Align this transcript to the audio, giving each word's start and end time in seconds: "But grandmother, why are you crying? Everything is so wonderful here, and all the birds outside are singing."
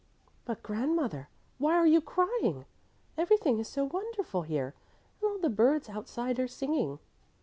"But 0.45 0.63
grandmother, 0.63 1.29
why 1.59 1.75
are 1.75 1.85
you 1.85 2.01
crying? 2.01 2.65
Everything 3.19 3.59
is 3.59 3.67
so 3.67 3.83
wonderful 3.85 4.41
here, 4.41 4.73
and 5.21 5.29
all 5.29 5.37
the 5.37 5.47
birds 5.47 5.89
outside 5.89 6.39
are 6.39 6.47
singing." 6.47 6.97